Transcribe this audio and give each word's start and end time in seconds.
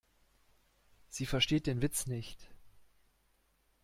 Sie 1.09 1.27
versteht 1.27 1.67
den 1.67 1.83
Witz 1.83 2.07
nicht. 2.07 2.49